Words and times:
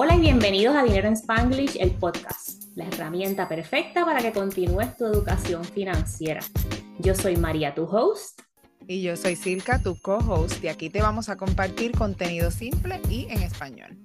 Hola 0.00 0.14
y 0.14 0.20
bienvenidos 0.20 0.76
a 0.76 0.84
Dinero 0.84 1.08
en 1.08 1.14
Spanglish, 1.14 1.76
el 1.80 1.90
podcast, 1.90 2.62
la 2.76 2.86
herramienta 2.86 3.48
perfecta 3.48 4.04
para 4.04 4.20
que 4.20 4.30
continúes 4.30 4.96
tu 4.96 5.04
educación 5.06 5.64
financiera. 5.64 6.40
Yo 7.00 7.16
soy 7.16 7.36
María, 7.36 7.74
tu 7.74 7.82
host. 7.82 8.42
Y 8.86 9.02
yo 9.02 9.16
soy 9.16 9.34
Silka, 9.34 9.82
tu 9.82 10.00
co-host, 10.00 10.62
y 10.62 10.68
aquí 10.68 10.88
te 10.88 11.02
vamos 11.02 11.28
a 11.28 11.36
compartir 11.36 11.90
contenido 11.98 12.52
simple 12.52 13.00
y 13.10 13.26
en 13.28 13.42
español. 13.42 13.98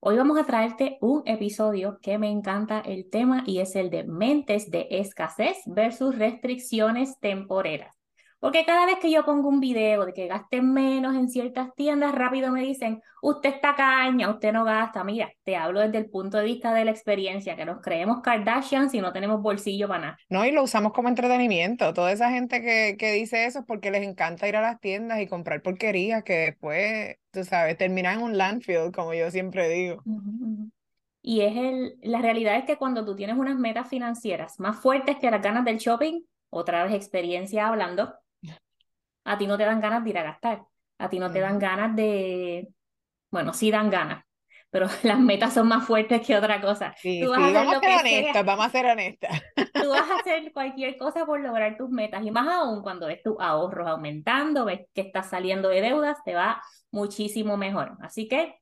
Hoy 0.00 0.16
vamos 0.16 0.36
a 0.36 0.42
traerte 0.42 0.98
un 1.00 1.22
episodio 1.26 2.00
que 2.02 2.18
me 2.18 2.28
encanta 2.28 2.80
el 2.80 3.08
tema 3.08 3.44
y 3.46 3.60
es 3.60 3.76
el 3.76 3.88
de 3.88 4.02
mentes 4.02 4.72
de 4.72 4.88
escasez 4.90 5.58
versus 5.66 6.18
restricciones 6.18 7.20
temporeras. 7.20 7.95
Porque 8.38 8.66
cada 8.66 8.84
vez 8.84 8.96
que 9.00 9.10
yo 9.10 9.24
pongo 9.24 9.48
un 9.48 9.60
video 9.60 10.04
de 10.04 10.12
que 10.12 10.26
gasten 10.26 10.72
menos 10.72 11.14
en 11.16 11.28
ciertas 11.28 11.74
tiendas, 11.74 12.14
rápido 12.14 12.52
me 12.52 12.62
dicen, 12.62 13.00
usted 13.22 13.54
está 13.54 13.74
caña, 13.74 14.30
usted 14.30 14.52
no 14.52 14.64
gasta. 14.64 15.02
Mira, 15.04 15.32
te 15.42 15.56
hablo 15.56 15.80
desde 15.80 15.98
el 15.98 16.10
punto 16.10 16.36
de 16.36 16.44
vista 16.44 16.74
de 16.74 16.84
la 16.84 16.90
experiencia, 16.90 17.56
que 17.56 17.64
nos 17.64 17.80
creemos 17.80 18.20
Kardashians 18.20 18.92
y 18.92 19.00
no 19.00 19.12
tenemos 19.12 19.40
bolsillo 19.40 19.88
para 19.88 20.00
nada. 20.00 20.18
No, 20.28 20.44
y 20.44 20.52
lo 20.52 20.62
usamos 20.62 20.92
como 20.92 21.08
entretenimiento. 21.08 21.94
Toda 21.94 22.12
esa 22.12 22.30
gente 22.30 22.60
que, 22.60 22.96
que 22.98 23.12
dice 23.12 23.46
eso 23.46 23.60
es 23.60 23.64
porque 23.64 23.90
les 23.90 24.06
encanta 24.06 24.46
ir 24.46 24.56
a 24.56 24.60
las 24.60 24.80
tiendas 24.80 25.20
y 25.20 25.26
comprar 25.26 25.62
porquerías 25.62 26.22
que 26.22 26.34
después, 26.34 27.16
tú 27.30 27.42
sabes, 27.42 27.78
terminan 27.78 28.18
en 28.18 28.24
un 28.24 28.36
landfill, 28.36 28.92
como 28.94 29.14
yo 29.14 29.30
siempre 29.30 29.68
digo. 29.70 30.02
Y 31.22 31.40
es 31.40 31.56
el, 31.56 31.98
la 32.02 32.20
realidad 32.20 32.56
es 32.56 32.64
que 32.64 32.76
cuando 32.76 33.04
tú 33.04 33.16
tienes 33.16 33.36
unas 33.36 33.58
metas 33.58 33.88
financieras 33.88 34.60
más 34.60 34.78
fuertes 34.78 35.16
que 35.16 35.30
las 35.30 35.42
ganas 35.42 35.64
del 35.64 35.78
shopping, 35.78 36.20
otra 36.50 36.84
vez 36.84 36.94
experiencia 36.94 37.66
hablando, 37.66 38.14
a 39.26 39.36
ti 39.36 39.46
no 39.46 39.58
te 39.58 39.64
dan 39.64 39.80
ganas 39.80 40.04
de 40.04 40.10
ir 40.10 40.18
a 40.18 40.22
gastar, 40.22 40.62
a 40.98 41.10
ti 41.10 41.18
no 41.18 41.30
te 41.30 41.40
dan 41.40 41.58
ganas 41.58 41.94
de, 41.96 42.68
bueno, 43.30 43.52
sí 43.52 43.70
dan 43.70 43.90
ganas, 43.90 44.24
pero 44.70 44.86
las 45.02 45.18
metas 45.18 45.52
son 45.52 45.68
más 45.68 45.84
fuertes 45.84 46.24
que 46.24 46.36
otra 46.36 46.60
cosa. 46.60 46.94
Sí, 46.96 47.20
sí 47.20 47.26
vamos 47.26 47.54
a 47.54 47.80
ser 47.80 47.90
honestas, 47.98 48.44
vamos 48.44 48.66
a 48.66 48.70
ser 48.70 48.86
honestas. 48.86 49.42
Tú 49.56 49.90
vas 49.90 50.08
a 50.08 50.16
hacer 50.20 50.52
cualquier 50.52 50.96
cosa 50.96 51.26
por 51.26 51.40
lograr 51.40 51.76
tus 51.76 51.90
metas 51.90 52.24
y 52.24 52.30
más 52.30 52.48
aún 52.48 52.82
cuando 52.82 53.08
ves 53.08 53.22
tus 53.22 53.36
ahorros 53.40 53.88
aumentando, 53.88 54.64
ves 54.64 54.82
que 54.94 55.02
estás 55.02 55.28
saliendo 55.28 55.68
de 55.68 55.80
deudas, 55.80 56.18
te 56.24 56.34
va 56.34 56.62
muchísimo 56.90 57.56
mejor. 57.56 57.96
Así 58.00 58.28
que 58.28 58.54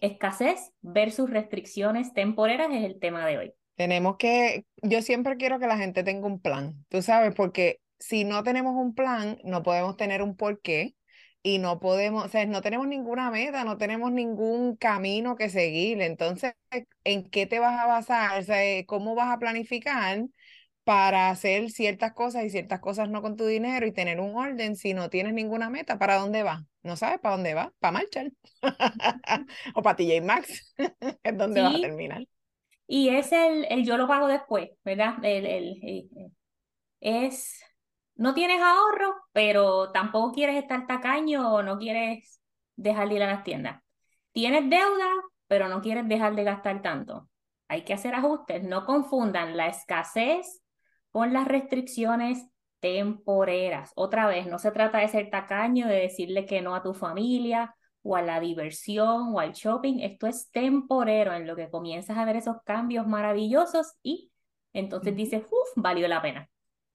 escasez 0.00 0.72
versus 0.80 1.28
restricciones 1.28 2.14
temporeras 2.14 2.68
es 2.72 2.84
el 2.84 2.98
tema 2.98 3.26
de 3.26 3.38
hoy. 3.38 3.54
Tenemos 3.76 4.16
que, 4.16 4.64
yo 4.82 5.02
siempre 5.02 5.36
quiero 5.36 5.58
que 5.58 5.66
la 5.66 5.78
gente 5.78 6.02
tenga 6.04 6.26
un 6.26 6.40
plan, 6.40 6.84
tú 6.88 7.02
sabes, 7.02 7.34
porque 7.34 7.81
si 8.02 8.24
no 8.24 8.42
tenemos 8.42 8.74
un 8.76 8.94
plan, 8.94 9.38
no 9.44 9.62
podemos 9.62 9.96
tener 9.96 10.22
un 10.22 10.36
porqué 10.36 10.96
y 11.42 11.58
no 11.58 11.80
podemos, 11.80 12.24
o 12.24 12.28
sea, 12.28 12.46
no 12.46 12.62
tenemos 12.62 12.86
ninguna 12.86 13.30
meta, 13.30 13.64
no 13.64 13.78
tenemos 13.78 14.12
ningún 14.12 14.76
camino 14.76 15.36
que 15.36 15.48
seguir. 15.50 16.00
Entonces, 16.02 16.54
¿en 17.04 17.28
qué 17.30 17.46
te 17.46 17.58
vas 17.58 17.78
a 17.80 17.86
basar? 17.86 18.40
O 18.40 18.44
sea, 18.44 18.64
eh, 18.64 18.86
¿cómo 18.86 19.14
vas 19.14 19.30
a 19.34 19.38
planificar 19.38 20.24
para 20.84 21.30
hacer 21.30 21.70
ciertas 21.70 22.12
cosas 22.12 22.44
y 22.44 22.50
ciertas 22.50 22.80
cosas 22.80 23.08
no 23.08 23.22
con 23.22 23.36
tu 23.36 23.46
dinero 23.46 23.86
y 23.86 23.92
tener 23.92 24.20
un 24.20 24.36
orden 24.36 24.76
si 24.76 24.94
no 24.94 25.10
tienes 25.10 25.34
ninguna 25.34 25.70
meta? 25.70 25.98
¿Para 25.98 26.16
dónde 26.16 26.42
vas? 26.42 26.62
¿No 26.82 26.96
sabes 26.96 27.20
para 27.20 27.36
dónde 27.36 27.54
vas? 27.54 27.70
¿Para 27.78 27.92
marchar? 27.92 28.32
¿O 29.74 29.82
para 29.82 29.96
TJ 29.96 30.20
Maxx? 30.22 30.74
¿Es 31.22 31.38
dónde 31.38 31.62
vas 31.62 31.76
a 31.76 31.80
terminar? 31.80 32.24
Y 32.86 33.08
es 33.08 33.32
el, 33.32 33.64
el 33.70 33.84
yo 33.84 33.96
lo 33.96 34.06
pago 34.06 34.26
después, 34.26 34.70
¿verdad? 34.84 35.14
el, 35.24 35.46
el 35.46 36.32
es 37.00 37.62
no 38.14 38.34
tienes 38.34 38.60
ahorro, 38.60 39.14
pero 39.32 39.90
tampoco 39.92 40.32
quieres 40.32 40.56
estar 40.56 40.86
tacaño 40.86 41.54
o 41.54 41.62
no 41.62 41.78
quieres 41.78 42.40
dejar 42.76 43.08
de 43.08 43.14
ir 43.14 43.22
a 43.22 43.26
las 43.26 43.44
tiendas. 43.44 43.82
Tienes 44.32 44.68
deuda, 44.68 45.08
pero 45.46 45.68
no 45.68 45.80
quieres 45.80 46.08
dejar 46.08 46.34
de 46.34 46.44
gastar 46.44 46.82
tanto. 46.82 47.28
Hay 47.68 47.82
que 47.82 47.94
hacer 47.94 48.14
ajustes. 48.14 48.62
No 48.62 48.84
confundan 48.84 49.56
la 49.56 49.68
escasez 49.68 50.62
con 51.10 51.32
las 51.32 51.46
restricciones 51.46 52.46
temporeras. 52.80 53.92
Otra 53.94 54.26
vez, 54.26 54.46
no 54.46 54.58
se 54.58 54.72
trata 54.72 54.98
de 54.98 55.08
ser 55.08 55.30
tacaño, 55.30 55.86
de 55.86 55.96
decirle 55.96 56.46
que 56.46 56.62
no 56.62 56.74
a 56.74 56.82
tu 56.82 56.94
familia 56.94 57.74
o 58.02 58.16
a 58.16 58.22
la 58.22 58.40
diversión 58.40 59.34
o 59.34 59.40
al 59.40 59.52
shopping. 59.52 60.00
Esto 60.00 60.26
es 60.26 60.50
temporero 60.50 61.32
en 61.32 61.46
lo 61.46 61.54
que 61.56 61.70
comienzas 61.70 62.18
a 62.18 62.24
ver 62.24 62.36
esos 62.36 62.56
cambios 62.64 63.06
maravillosos 63.06 63.94
y 64.02 64.32
entonces 64.72 65.14
dices, 65.14 65.44
uff, 65.44 65.70
valió 65.76 66.08
la 66.08 66.22
pena. 66.22 66.48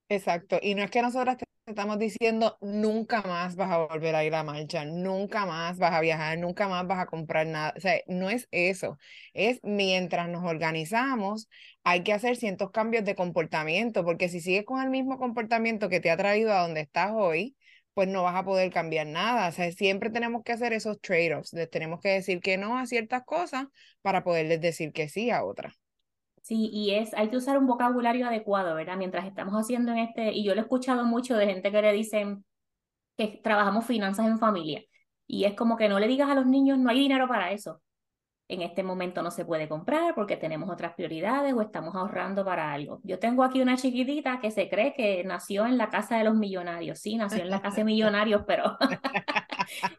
Exacto, 0.09 0.57
y 0.61 0.73
no 0.75 0.83
es 0.83 0.91
que 0.91 1.01
nosotras 1.01 1.37
te 1.37 1.45
estamos 1.65 1.99
diciendo 1.99 2.57
nunca 2.61 3.21
más 3.23 3.57
vas 3.57 3.69
a 3.71 3.77
volver 3.87 4.15
a 4.15 4.23
ir 4.23 4.33
a 4.35 4.43
marcha, 4.43 4.85
nunca 4.85 5.45
más 5.45 5.77
vas 5.79 5.91
a 5.93 5.99
viajar, 5.99 6.37
nunca 6.39 6.69
más 6.69 6.87
vas 6.87 6.99
a 6.99 7.05
comprar 7.07 7.45
nada, 7.45 7.73
o 7.75 7.79
sea, 7.81 7.99
no 8.07 8.29
es 8.29 8.47
eso, 8.51 8.97
es 9.33 9.59
mientras 9.63 10.29
nos 10.29 10.45
organizamos, 10.45 11.49
hay 11.83 12.03
que 12.03 12.13
hacer 12.13 12.37
ciertos 12.37 12.71
cambios 12.71 13.03
de 13.03 13.15
comportamiento, 13.15 14.05
porque 14.05 14.29
si 14.29 14.39
sigues 14.39 14.63
con 14.65 14.81
el 14.81 14.89
mismo 14.89 15.17
comportamiento 15.17 15.89
que 15.89 15.99
te 15.99 16.09
ha 16.09 16.15
traído 16.17 16.53
a 16.53 16.61
donde 16.61 16.79
estás 16.81 17.11
hoy, 17.13 17.57
pues 17.93 18.07
no 18.07 18.23
vas 18.23 18.35
a 18.37 18.45
poder 18.45 18.71
cambiar 18.71 19.07
nada, 19.07 19.49
o 19.49 19.51
sea, 19.51 19.69
siempre 19.73 20.09
tenemos 20.09 20.43
que 20.45 20.53
hacer 20.53 20.71
esos 20.71 21.01
trade-offs, 21.01 21.51
tenemos 21.69 21.99
que 21.99 22.09
decir 22.09 22.39
que 22.39 22.57
no 22.57 22.77
a 22.77 22.85
ciertas 22.85 23.23
cosas 23.25 23.65
para 24.01 24.23
poderles 24.23 24.61
decir 24.61 24.93
que 24.93 25.09
sí 25.09 25.31
a 25.31 25.43
otras. 25.43 25.75
Sí, 26.47 26.69
y 26.71 26.91
es, 26.95 27.13
hay 27.13 27.29
que 27.29 27.35
usar 27.35 27.57
un 27.57 27.67
vocabulario 27.67 28.25
adecuado, 28.25 28.73
¿verdad? 28.73 28.95
Mientras 28.95 29.25
estamos 29.25 29.53
haciendo 29.53 29.91
en 29.91 29.97
este, 29.97 30.31
y 30.31 30.45
yo 30.45 30.55
lo 30.55 30.61
he 30.61 30.63
escuchado 30.63 31.03
mucho 31.03 31.35
de 31.35 31.45
gente 31.45 31.71
que 31.71 31.81
le 31.81 31.91
dicen 31.91 32.45
que 33.17 33.41
trabajamos 33.43 33.85
finanzas 33.85 34.27
en 34.27 34.39
familia, 34.39 34.81
y 35.27 35.43
es 35.43 35.55
como 35.55 35.75
que 35.77 35.89
no 35.89 35.99
le 35.99 36.07
digas 36.07 36.29
a 36.29 36.35
los 36.35 36.45
niños, 36.45 36.79
no 36.79 36.89
hay 36.89 36.99
dinero 36.99 37.27
para 37.27 37.51
eso 37.51 37.81
en 38.49 38.61
este 38.61 38.83
momento 38.83 39.21
no 39.21 39.31
se 39.31 39.45
puede 39.45 39.67
comprar 39.67 40.15
porque 40.15 40.37
tenemos 40.37 40.69
otras 40.69 40.93
prioridades 40.93 41.53
o 41.53 41.61
estamos 41.61 41.95
ahorrando 41.95 42.45
para 42.45 42.71
algo. 42.71 43.01
Yo 43.03 43.19
tengo 43.19 43.43
aquí 43.43 43.61
una 43.61 43.75
chiquitita 43.75 44.39
que 44.39 44.51
se 44.51 44.69
cree 44.69 44.93
que 44.93 45.23
nació 45.25 45.65
en 45.65 45.77
la 45.77 45.89
casa 45.89 46.17
de 46.17 46.23
los 46.23 46.35
millonarios. 46.35 46.99
Sí, 46.99 47.17
nació 47.17 47.41
en 47.43 47.49
la 47.49 47.61
casa 47.61 47.77
de 47.77 47.83
millonarios, 47.85 48.43
pero 48.47 48.77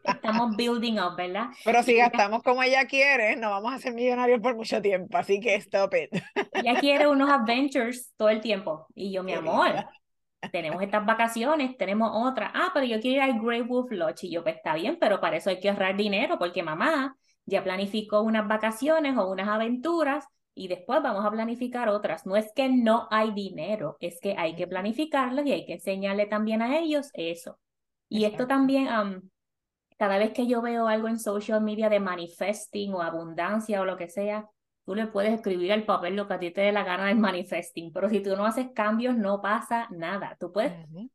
estamos 0.04 0.56
building 0.56 0.98
up, 0.98 1.16
¿verdad? 1.16 1.48
Pero 1.64 1.82
si 1.82 1.94
gastamos 1.94 2.42
como 2.42 2.62
ella 2.62 2.86
quiere, 2.86 3.36
no 3.36 3.50
vamos 3.50 3.72
a 3.72 3.78
ser 3.78 3.94
millonarios 3.94 4.40
por 4.40 4.56
mucho 4.56 4.80
tiempo, 4.80 5.16
así 5.16 5.40
que 5.40 5.54
stop 5.56 5.94
it. 5.94 6.22
ella 6.52 6.78
quiere 6.80 7.06
unos 7.08 7.30
adventures 7.30 8.12
todo 8.16 8.28
el 8.28 8.40
tiempo. 8.40 8.86
Y 8.94 9.12
yo, 9.12 9.22
mi 9.22 9.32
amor, 9.32 9.86
tenemos 10.52 10.82
estas 10.82 11.04
vacaciones, 11.04 11.76
tenemos 11.76 12.10
otras. 12.12 12.50
Ah, 12.54 12.70
pero 12.72 12.86
yo 12.86 13.00
quiero 13.00 13.16
ir 13.16 13.32
al 13.32 13.40
Grey 13.40 13.62
Wolf 13.62 13.90
Lodge. 13.90 14.24
Y 14.24 14.30
yo, 14.30 14.42
pues 14.42 14.56
está 14.56 14.74
bien, 14.74 14.98
pero 15.00 15.20
para 15.20 15.36
eso 15.36 15.50
hay 15.50 15.60
que 15.60 15.68
ahorrar 15.68 15.96
dinero 15.96 16.38
porque 16.38 16.62
mamá 16.62 17.16
ya 17.44 17.64
planificó 17.64 18.20
unas 18.22 18.46
vacaciones 18.46 19.16
o 19.16 19.30
unas 19.30 19.48
aventuras 19.48 20.26
y 20.54 20.68
después 20.68 21.00
vamos 21.02 21.24
a 21.24 21.30
planificar 21.30 21.88
otras. 21.88 22.26
No 22.26 22.36
es 22.36 22.52
que 22.54 22.68
no 22.68 23.08
hay 23.10 23.32
dinero, 23.32 23.96
es 24.00 24.18
que 24.20 24.34
hay 24.36 24.54
que 24.54 24.66
planificarlas 24.66 25.46
y 25.46 25.52
hay 25.52 25.64
que 25.64 25.74
enseñarle 25.74 26.26
también 26.26 26.62
a 26.62 26.78
ellos 26.78 27.10
eso. 27.14 27.58
Y 28.08 28.24
esto 28.24 28.46
también, 28.46 28.88
cada 29.98 30.16
vez 30.18 30.32
que 30.32 30.46
yo 30.46 30.62
veo 30.62 30.88
algo 30.88 31.08
en 31.08 31.18
social 31.18 31.60
media 31.60 31.88
de 31.88 32.00
manifesting 32.00 32.94
o 32.94 33.02
abundancia 33.02 33.80
o 33.80 33.84
lo 33.84 33.96
que 33.96 34.08
sea, 34.08 34.48
tú 34.86 34.94
le 34.94 35.08
puedes 35.08 35.34
escribir 35.34 35.72
al 35.72 35.84
papel 35.84 36.16
lo 36.16 36.26
que 36.26 36.34
a 36.34 36.38
ti 36.38 36.50
te 36.50 36.62
dé 36.62 36.72
la 36.72 36.84
gana 36.84 37.06
del 37.06 37.18
manifesting, 37.18 37.92
pero 37.92 38.08
si 38.08 38.20
tú 38.20 38.36
no 38.36 38.46
haces 38.46 38.68
cambios 38.74 39.16
no 39.16 39.42
pasa 39.42 39.88
nada. 39.90 40.36
Tú 40.38 40.52
puedes, 40.52 40.72
I 40.88 41.08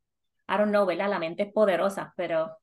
don't 0.46 0.68
know, 0.68 0.86
¿verdad? 0.86 1.08
La 1.08 1.18
mente 1.18 1.44
es 1.44 1.52
poderosa, 1.52 2.12
pero 2.16 2.56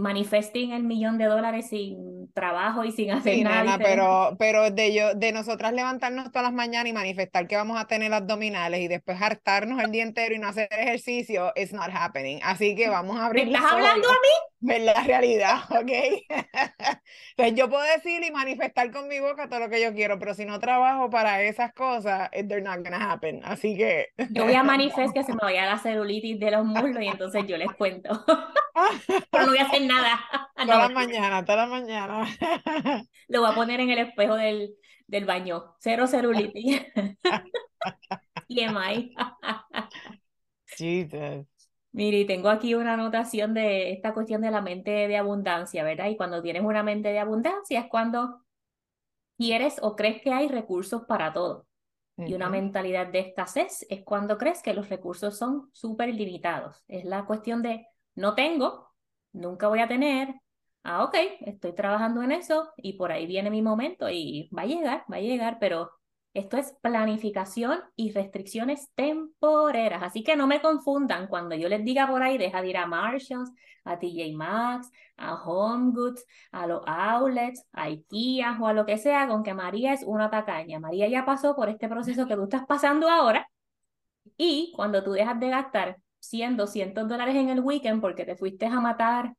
manifesting 0.00 0.72
el 0.72 0.82
millón 0.82 1.18
de 1.18 1.26
dólares 1.26 1.68
sin 1.68 2.32
trabajo 2.32 2.84
y 2.84 2.92
sin 2.92 3.10
hacer 3.10 3.42
nada. 3.42 3.78
pero, 3.78 4.36
pero 4.38 4.70
de 4.70 4.94
yo, 4.94 5.14
de 5.14 5.32
nosotras 5.32 5.72
levantarnos 5.72 6.30
todas 6.30 6.44
las 6.44 6.52
mañanas 6.52 6.90
y 6.90 6.92
manifestar 6.92 7.46
que 7.46 7.56
vamos 7.56 7.80
a 7.80 7.86
tener 7.86 8.12
abdominales 8.12 8.80
y 8.80 8.88
después 8.88 9.20
hartarnos 9.20 9.82
el 9.82 9.90
día 9.90 10.02
entero 10.02 10.34
y 10.34 10.38
no 10.38 10.48
hacer 10.48 10.68
ejercicio, 10.70 11.52
it's 11.56 11.72
not 11.72 11.90
happening. 11.92 12.40
Así 12.42 12.74
que 12.74 12.88
vamos 12.88 13.18
a 13.18 13.26
abrir. 13.26 13.48
estás 13.48 13.72
hablando 13.72 14.08
a 14.08 14.12
mí? 14.12 14.28
Ver 14.60 14.82
la 14.82 14.94
realidad, 15.04 15.58
¿ok? 15.70 15.90
Entonces 17.36 17.54
yo 17.56 17.68
puedo 17.68 17.82
decir 17.82 18.22
y 18.24 18.30
manifestar 18.30 18.90
con 18.90 19.08
mi 19.08 19.20
boca 19.20 19.48
todo 19.48 19.60
lo 19.60 19.68
que 19.68 19.80
yo 19.80 19.94
quiero, 19.94 20.18
pero 20.18 20.34
si 20.34 20.44
no 20.44 20.58
trabajo 20.60 21.10
para 21.10 21.42
esas 21.42 21.72
cosas, 21.72 22.30
they're 22.30 22.60
not 22.60 22.78
gonna 22.84 23.10
happen. 23.12 23.40
Así 23.44 23.76
que. 23.76 24.08
Yo 24.30 24.44
voy 24.44 24.54
a 24.54 24.62
manifestar 24.62 25.12
que 25.12 25.24
se 25.24 25.32
me 25.32 25.38
vaya 25.42 25.66
la 25.66 25.78
celulitis 25.78 26.38
de 26.38 26.50
los 26.50 26.64
muslos 26.64 27.02
y 27.02 27.06
entonces 27.06 27.44
yo 27.46 27.56
les 27.56 27.72
cuento. 27.72 28.24
Pero 29.30 29.44
no 29.44 29.50
voy 29.50 29.58
a 29.58 29.64
hacer 29.64 29.82
nada. 29.82 30.20
Toda 30.56 30.88
la 30.88 30.88
mañana, 30.88 31.44
toda 31.44 31.56
la 31.58 31.66
mañana. 31.66 32.24
Lo 33.28 33.40
voy 33.40 33.50
a 33.50 33.54
poner 33.54 33.80
en 33.80 33.90
el 33.90 33.98
espejo 33.98 34.34
del, 34.34 34.74
del 35.06 35.24
baño. 35.24 35.74
Cero 35.80 36.06
celulitis. 36.06 36.82
TMI. 38.48 39.14
Jesus. 40.66 41.46
Mire, 41.92 42.24
tengo 42.24 42.50
aquí 42.50 42.74
una 42.74 42.94
anotación 42.94 43.54
de 43.54 43.92
esta 43.92 44.14
cuestión 44.14 44.42
de 44.42 44.50
la 44.50 44.60
mente 44.60 44.90
de 44.90 45.16
abundancia, 45.16 45.82
¿verdad? 45.82 46.08
Y 46.08 46.16
cuando 46.16 46.42
tienes 46.42 46.62
una 46.62 46.82
mente 46.82 47.08
de 47.08 47.18
abundancia 47.18 47.80
es 47.80 47.86
cuando 47.88 48.42
quieres 49.36 49.76
o 49.82 49.96
crees 49.96 50.22
que 50.22 50.32
hay 50.32 50.48
recursos 50.48 51.04
para 51.08 51.32
todo. 51.32 51.66
Y 52.16 52.34
una 52.34 52.50
mentalidad 52.50 53.06
de 53.06 53.20
escasez 53.20 53.86
es 53.88 54.02
cuando 54.04 54.36
crees 54.36 54.62
que 54.62 54.74
los 54.74 54.88
recursos 54.90 55.38
son 55.38 55.70
súper 55.72 56.14
limitados. 56.14 56.84
Es 56.86 57.04
la 57.04 57.24
cuestión 57.24 57.62
de 57.62 57.86
no 58.14 58.34
tengo, 58.34 58.92
nunca 59.32 59.68
voy 59.68 59.80
a 59.80 59.88
tener, 59.88 60.34
ah, 60.82 61.04
ok, 61.04 61.14
estoy 61.40 61.74
trabajando 61.74 62.22
en 62.22 62.32
eso 62.32 62.72
y 62.76 62.94
por 62.94 63.12
ahí 63.12 63.26
viene 63.26 63.50
mi 63.50 63.62
momento 63.62 64.08
y 64.10 64.50
va 64.56 64.62
a 64.62 64.66
llegar, 64.66 65.04
va 65.12 65.16
a 65.16 65.20
llegar, 65.20 65.58
pero 65.60 65.90
esto 66.32 66.56
es 66.56 66.72
planificación 66.80 67.80
y 67.96 68.12
restricciones 68.12 68.88
temporeras. 68.94 70.02
Así 70.02 70.22
que 70.22 70.36
no 70.36 70.46
me 70.46 70.60
confundan 70.62 71.26
cuando 71.26 71.56
yo 71.56 71.68
les 71.68 71.84
diga 71.84 72.06
por 72.08 72.22
ahí, 72.22 72.38
deja 72.38 72.62
de 72.62 72.68
ir 72.68 72.76
a 72.76 72.86
Marshalls, 72.86 73.50
a 73.84 73.98
TJ 73.98 74.32
Maxx, 74.34 74.90
a 75.16 75.34
Home 75.42 75.92
Goods, 75.92 76.24
a 76.52 76.66
los 76.66 76.82
outlets, 76.86 77.64
a 77.72 77.84
IKEA 77.84 78.58
o 78.60 78.66
a 78.66 78.72
lo 78.72 78.86
que 78.86 78.98
sea, 78.98 79.26
con 79.28 79.42
que 79.42 79.54
María 79.54 79.92
es 79.92 80.02
una 80.04 80.30
tacaña. 80.30 80.78
María 80.78 81.08
ya 81.08 81.24
pasó 81.24 81.56
por 81.56 81.68
este 81.68 81.88
proceso 81.88 82.26
que 82.26 82.36
tú 82.36 82.44
estás 82.44 82.64
pasando 82.66 83.08
ahora. 83.08 83.48
Y 84.36 84.72
cuando 84.76 85.02
tú 85.04 85.12
dejas 85.12 85.38
de 85.40 85.50
gastar 85.50 85.96
100, 86.20 86.56
200 86.56 87.08
dólares 87.08 87.34
en 87.36 87.48
el 87.48 87.60
weekend 87.60 88.00
porque 88.00 88.24
te 88.24 88.36
fuiste 88.36 88.66
a 88.66 88.80
matar 88.80 89.34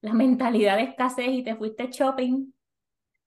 la 0.00 0.12
mentalidad 0.12 0.76
de 0.76 0.84
escasez 0.84 1.28
y 1.28 1.42
te 1.42 1.56
fuiste 1.56 1.88
shopping 1.90 2.52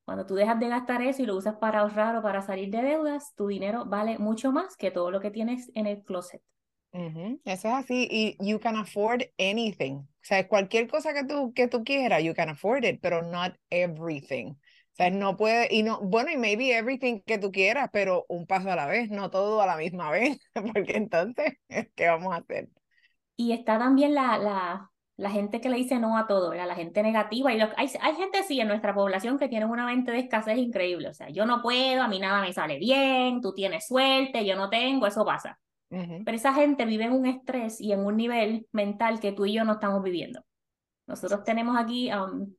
cuando 0.09 0.25
tú 0.25 0.33
dejas 0.33 0.59
de 0.59 0.69
gastar 0.69 1.03
eso 1.03 1.21
y 1.21 1.27
lo 1.27 1.35
usas 1.35 1.57
para 1.57 1.81
ahorrar 1.81 2.15
o 2.15 2.23
para 2.23 2.41
salir 2.41 2.71
de 2.71 2.81
deudas, 2.81 3.35
tu 3.35 3.45
dinero 3.45 3.85
vale 3.85 4.17
mucho 4.17 4.51
más 4.51 4.75
que 4.75 4.89
todo 4.89 5.11
lo 5.11 5.19
que 5.19 5.29
tienes 5.29 5.69
en 5.75 5.85
el 5.85 6.01
closet. 6.03 6.41
Eso 7.45 7.67
es 7.67 7.73
así 7.75 8.07
y 8.09 8.35
you 8.39 8.59
can 8.59 8.75
afford 8.75 9.21
anything. 9.37 9.97
O 9.97 10.07
sea, 10.23 10.47
cualquier 10.47 10.87
cosa 10.87 11.13
que 11.13 11.23
tú, 11.25 11.53
que 11.53 11.67
tú 11.67 11.83
quieras, 11.83 12.23
you 12.23 12.33
can 12.33 12.49
afford 12.49 12.85
it, 12.85 12.99
pero 13.03 13.21
not 13.21 13.53
everything. 13.69 14.53
O 14.53 14.95
sea, 14.95 15.11
no 15.11 15.37
puede, 15.37 15.67
y 15.69 15.83
no, 15.83 16.01
bueno, 16.01 16.31
y 16.31 16.37
maybe 16.37 16.75
everything 16.75 17.21
que 17.21 17.37
tú 17.37 17.51
quieras, 17.51 17.89
pero 17.93 18.25
un 18.29 18.47
paso 18.47 18.71
a 18.71 18.75
la 18.75 18.87
vez, 18.87 19.11
no 19.11 19.29
todo 19.29 19.61
a 19.61 19.67
la 19.67 19.77
misma 19.77 20.09
vez, 20.09 20.39
porque 20.73 20.97
entonces, 20.97 21.53
¿qué 21.95 22.07
vamos 22.07 22.33
a 22.33 22.37
hacer? 22.37 22.67
Y 23.39 23.53
está 23.53 23.79
también 23.79 24.15
la, 24.15 24.37
la, 24.37 24.91
la 25.15 25.31
gente 25.31 25.61
que 25.61 25.69
le 25.69 25.77
dice 25.77 25.97
no 25.97 26.17
a 26.17 26.27
todo, 26.27 26.49
¿verdad? 26.49 26.67
La 26.67 26.75
gente 26.75 27.01
negativa. 27.01 27.53
Y 27.53 27.61
hay, 27.61 27.89
hay 28.01 28.15
gente, 28.15 28.43
sí, 28.43 28.59
en 28.59 28.67
nuestra 28.67 28.93
población 28.93 29.39
que 29.39 29.47
tiene 29.47 29.65
una 29.65 29.85
mente 29.85 30.11
de 30.11 30.19
escasez 30.19 30.57
increíble. 30.57 31.07
O 31.07 31.13
sea, 31.13 31.29
yo 31.29 31.45
no 31.45 31.61
puedo, 31.61 32.03
a 32.03 32.09
mí 32.09 32.19
nada 32.19 32.41
me 32.41 32.51
sale 32.51 32.77
bien, 32.79 33.39
tú 33.39 33.53
tienes 33.53 33.87
suerte, 33.87 34.45
yo 34.45 34.57
no 34.57 34.69
tengo, 34.69 35.07
eso 35.07 35.23
pasa. 35.23 35.57
Pero 35.87 36.35
esa 36.35 36.53
gente 36.53 36.83
vive 36.83 37.05
en 37.05 37.13
un 37.13 37.25
estrés 37.27 37.79
y 37.79 37.93
en 37.93 38.05
un 38.05 38.17
nivel 38.17 38.67
mental 38.73 39.21
que 39.21 39.31
tú 39.31 39.45
y 39.45 39.53
yo 39.53 39.63
no 39.63 39.71
estamos 39.71 40.03
viviendo. 40.03 40.41
Nosotros 41.07 41.45
tenemos 41.45 41.77
aquí 41.77 42.11
um, 42.13 42.53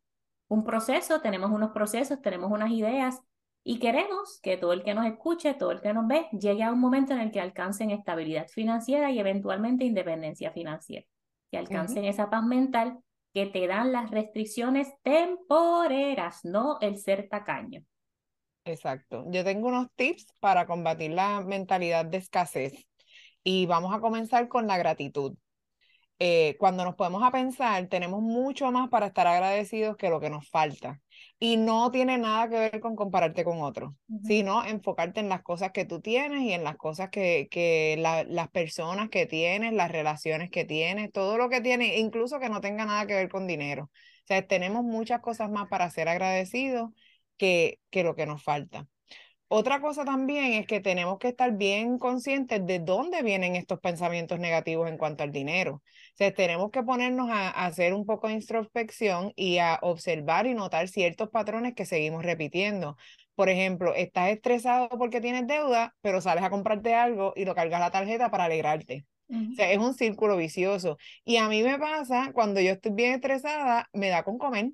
un 0.48 0.64
proceso, 0.64 1.20
tenemos 1.20 1.50
unos 1.50 1.72
procesos, 1.72 2.22
tenemos 2.22 2.50
unas 2.50 2.70
ideas 2.70 3.20
y 3.62 3.78
queremos 3.78 4.40
que 4.42 4.56
todo 4.56 4.72
el 4.72 4.82
que 4.82 4.94
nos 4.94 5.06
escuche, 5.06 5.54
todo 5.54 5.72
el 5.72 5.80
que 5.80 5.92
nos 5.92 6.06
ve, 6.06 6.28
llegue 6.32 6.62
a 6.62 6.72
un 6.72 6.80
momento 6.80 7.12
en 7.12 7.20
el 7.20 7.30
que 7.30 7.40
alcancen 7.40 7.90
estabilidad 7.90 8.48
financiera 8.48 9.10
y 9.10 9.18
eventualmente 9.18 9.84
independencia 9.84 10.50
financiera 10.50 11.06
que 11.50 11.58
alcancen 11.58 12.04
esa 12.04 12.30
paz 12.30 12.44
mental 12.44 12.98
que 13.34 13.46
te 13.46 13.66
dan 13.66 13.92
las 13.92 14.10
restricciones 14.10 14.88
temporeras, 15.02 16.40
no 16.44 16.78
el 16.80 16.98
ser 16.98 17.28
tacaño. 17.28 17.82
Exacto. 18.64 19.24
Yo 19.28 19.44
tengo 19.44 19.68
unos 19.68 19.88
tips 19.96 20.26
para 20.40 20.66
combatir 20.66 21.12
la 21.12 21.40
mentalidad 21.40 22.04
de 22.04 22.18
escasez 22.18 22.86
y 23.42 23.66
vamos 23.66 23.94
a 23.94 24.00
comenzar 24.00 24.48
con 24.48 24.66
la 24.66 24.78
gratitud. 24.78 25.36
Eh, 26.18 26.56
cuando 26.58 26.84
nos 26.84 26.96
podemos 26.96 27.22
a 27.22 27.30
pensar, 27.30 27.88
tenemos 27.88 28.20
mucho 28.20 28.70
más 28.70 28.90
para 28.90 29.06
estar 29.06 29.26
agradecidos 29.26 29.96
que 29.96 30.10
lo 30.10 30.20
que 30.20 30.30
nos 30.30 30.48
falta. 30.48 31.00
Y 31.38 31.56
no 31.56 31.90
tiene 31.90 32.18
nada 32.18 32.48
que 32.48 32.56
ver 32.56 32.80
con 32.80 32.96
compararte 32.96 33.44
con 33.44 33.62
otros, 33.62 33.92
sino 34.22 34.64
enfocarte 34.64 35.20
en 35.20 35.28
las 35.28 35.42
cosas 35.42 35.72
que 35.72 35.84
tú 35.84 36.00
tienes 36.00 36.42
y 36.42 36.52
en 36.52 36.64
las 36.64 36.76
cosas 36.76 37.10
que, 37.10 37.48
que 37.50 37.96
las 37.98 38.48
personas 38.50 39.08
que 39.08 39.26
tienes, 39.26 39.72
las 39.72 39.90
relaciones 39.90 40.50
que 40.50 40.64
tienes, 40.64 41.12
todo 41.12 41.38
lo 41.38 41.48
que 41.48 41.60
tienes, 41.60 41.98
incluso 41.98 42.38
que 42.40 42.48
no 42.50 42.60
tenga 42.60 42.84
nada 42.84 43.06
que 43.06 43.14
ver 43.14 43.28
con 43.28 43.46
dinero. 43.46 43.84
O 43.84 44.26
sea, 44.26 44.46
tenemos 44.46 44.84
muchas 44.84 45.20
cosas 45.20 45.50
más 45.50 45.68
para 45.68 45.90
ser 45.90 46.08
agradecidos 46.08 46.90
que, 47.36 47.80
que 47.90 48.04
lo 48.04 48.14
que 48.14 48.26
nos 48.26 48.42
falta. 48.42 48.86
Otra 49.52 49.80
cosa 49.80 50.04
también 50.04 50.52
es 50.52 50.66
que 50.68 50.78
tenemos 50.78 51.18
que 51.18 51.26
estar 51.26 51.50
bien 51.56 51.98
conscientes 51.98 52.64
de 52.64 52.78
dónde 52.78 53.24
vienen 53.24 53.56
estos 53.56 53.80
pensamientos 53.80 54.38
negativos 54.38 54.88
en 54.88 54.96
cuanto 54.96 55.24
al 55.24 55.32
dinero. 55.32 55.82
O 55.82 55.82
sea, 56.14 56.32
tenemos 56.32 56.70
que 56.70 56.84
ponernos 56.84 57.30
a, 57.30 57.48
hacer 57.48 57.92
un 57.92 58.06
poco 58.06 58.28
de 58.28 58.34
introspección 58.34 59.32
y 59.34 59.58
a 59.58 59.80
observar 59.82 60.46
y 60.46 60.54
notar 60.54 60.86
ciertos 60.86 61.30
patrones 61.30 61.74
que 61.74 61.84
seguimos 61.84 62.24
repitiendo. 62.24 62.96
Por 63.34 63.48
ejemplo, 63.48 63.92
estás 63.92 64.30
estresado 64.30 64.88
porque 64.90 65.20
tienes 65.20 65.48
deuda, 65.48 65.96
pero 66.00 66.20
sales 66.20 66.44
a 66.44 66.50
comprarte 66.50 66.94
algo 66.94 67.32
y 67.34 67.44
lo 67.44 67.56
cargas 67.56 67.80
la 67.80 67.90
tarjeta 67.90 68.30
para 68.30 68.44
alegrarte. 68.44 69.04
O 69.28 69.54
sea, 69.56 69.72
es 69.72 69.78
un 69.78 69.94
círculo 69.94 70.36
vicioso. 70.36 70.96
Y 71.24 71.38
a 71.38 71.48
mí 71.48 71.64
me 71.64 71.76
pasa, 71.76 72.30
cuando 72.32 72.60
yo 72.60 72.70
estoy 72.70 72.92
bien 72.92 73.14
estresada, 73.14 73.88
me 73.92 74.10
da 74.10 74.22
con 74.22 74.38
comer. 74.38 74.70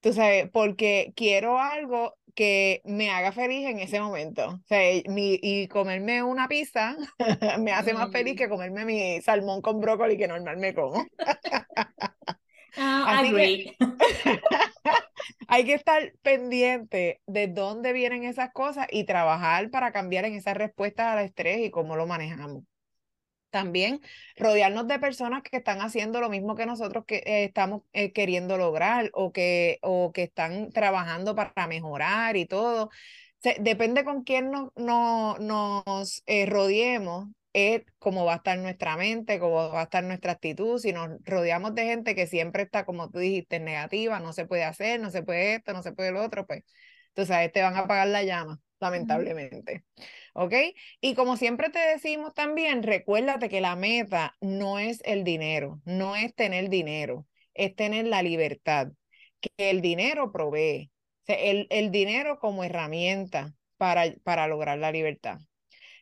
Tú 0.00 0.12
sabes, 0.12 0.48
porque 0.50 1.12
quiero 1.14 1.58
algo 1.58 2.16
que 2.34 2.80
me 2.84 3.10
haga 3.10 3.32
feliz 3.32 3.68
en 3.68 3.80
ese 3.80 4.00
momento. 4.00 4.48
O 4.48 4.60
sea, 4.66 4.80
y 4.92 5.68
comerme 5.68 6.22
una 6.22 6.48
pizza 6.48 6.96
me 7.58 7.72
hace 7.72 7.92
más 7.92 8.10
feliz 8.10 8.36
que 8.36 8.48
comerme 8.48 8.84
mi 8.84 9.20
salmón 9.20 9.60
con 9.60 9.80
brócoli 9.80 10.16
que 10.16 10.28
normal 10.28 10.56
me 10.56 10.74
como. 10.74 11.04
Ah, 12.76 13.24
hay 15.48 15.64
que 15.64 15.74
estar 15.74 16.12
pendiente 16.22 17.20
de 17.26 17.48
dónde 17.48 17.92
vienen 17.92 18.22
esas 18.22 18.52
cosas 18.52 18.86
y 18.90 19.04
trabajar 19.04 19.70
para 19.70 19.90
cambiar 19.90 20.24
en 20.24 20.34
esas 20.34 20.56
respuestas 20.56 21.08
al 21.08 21.24
estrés 21.24 21.58
y 21.58 21.70
cómo 21.70 21.96
lo 21.96 22.06
manejamos 22.06 22.62
también 23.50 24.00
rodearnos 24.36 24.88
de 24.88 24.98
personas 24.98 25.42
que 25.42 25.58
están 25.58 25.80
haciendo 25.80 26.20
lo 26.20 26.28
mismo 26.30 26.54
que 26.54 26.66
nosotros 26.66 27.04
que 27.06 27.16
eh, 27.26 27.44
estamos 27.44 27.82
eh, 27.92 28.12
queriendo 28.12 28.56
lograr 28.58 29.10
o 29.14 29.32
que, 29.32 29.78
o 29.82 30.12
que 30.12 30.24
están 30.24 30.70
trabajando 30.72 31.34
para 31.34 31.66
mejorar 31.66 32.36
y 32.36 32.46
todo. 32.46 32.90
depende 33.60 34.04
con 34.04 34.22
quién 34.24 34.50
no, 34.50 34.72
no, 34.76 35.36
nos 35.38 36.22
eh, 36.26 36.46
rodeemos, 36.46 37.28
es 37.52 37.82
cómo 37.98 38.24
va 38.24 38.34
a 38.34 38.36
estar 38.36 38.58
nuestra 38.58 38.96
mente, 38.96 39.38
cómo 39.40 39.70
va 39.72 39.80
a 39.80 39.84
estar 39.84 40.04
nuestra 40.04 40.32
actitud. 40.32 40.78
Si 40.78 40.92
nos 40.92 41.10
rodeamos 41.24 41.74
de 41.74 41.84
gente 41.84 42.14
que 42.14 42.26
siempre 42.26 42.62
está, 42.64 42.84
como 42.84 43.10
tú 43.10 43.18
dijiste, 43.18 43.60
negativa, 43.60 44.20
no 44.20 44.32
se 44.32 44.46
puede 44.46 44.64
hacer, 44.64 45.00
no 45.00 45.10
se 45.10 45.22
puede 45.22 45.54
esto, 45.56 45.72
no 45.72 45.82
se 45.82 45.92
puede 45.92 46.12
lo 46.12 46.22
otro, 46.24 46.46
pues 46.46 46.64
entonces 47.08 47.52
te 47.52 47.62
van 47.62 47.76
a 47.76 47.80
apagar 47.80 48.08
la 48.08 48.22
llama, 48.22 48.60
lamentablemente. 48.80 49.84
¿ok? 50.34 50.54
Y 51.00 51.14
como 51.14 51.36
siempre 51.36 51.70
te 51.70 51.78
decimos 51.78 52.34
también, 52.34 52.82
recuérdate 52.82 53.48
que 53.48 53.60
la 53.60 53.76
meta 53.76 54.36
no 54.40 54.78
es 54.78 55.02
el 55.04 55.24
dinero, 55.24 55.80
no 55.84 56.16
es 56.16 56.34
tener 56.34 56.68
dinero, 56.70 57.26
es 57.54 57.74
tener 57.76 58.06
la 58.06 58.22
libertad, 58.22 58.88
que 59.40 59.70
el 59.70 59.80
dinero 59.82 60.32
provee, 60.32 60.90
el, 61.26 61.66
el 61.70 61.90
dinero 61.90 62.38
como 62.38 62.64
herramienta 62.64 63.54
para, 63.76 64.14
para 64.24 64.46
lograr 64.48 64.78
la 64.78 64.92
libertad. 64.92 65.38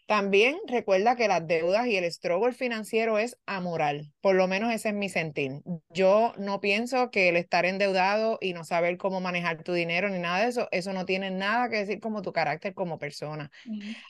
También 0.09 0.57
recuerda 0.67 1.17
que 1.17 1.29
las 1.29 1.47
deudas 1.47 1.87
y 1.87 1.99
el 1.99 2.11
struggle 2.11 2.55
financiero 2.55 3.19
es 3.19 3.37
amoral, 3.45 4.11
por 4.23 4.37
lo 4.37 4.49
menos 4.49 4.73
ese 4.73 4.89
es 4.89 4.95
mi 4.95 5.11
sentir. 5.11 5.61
Yo 5.91 6.33
no 6.39 6.63
pienso 6.63 7.11
que 7.11 7.29
el 7.29 7.37
estar 7.37 7.67
endeudado 7.67 8.39
y 8.41 8.55
no 8.55 8.65
saber 8.65 8.97
cómo 8.97 9.21
manejar 9.21 9.63
tu 9.63 9.75
dinero 9.75 10.09
ni 10.09 10.19
nada 10.19 10.41
de 10.41 10.49
eso, 10.49 10.67
eso 10.71 10.95
no 10.95 11.05
tiene 11.05 11.31
nada 11.31 11.69
que 11.69 11.77
decir 11.77 12.01
como 12.01 12.23
tu 12.23 12.33
carácter 12.33 12.73
como 12.73 12.99
persona. 12.99 13.51